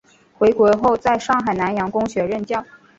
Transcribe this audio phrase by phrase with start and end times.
[0.39, 2.65] 回国后在上海南洋公学任教。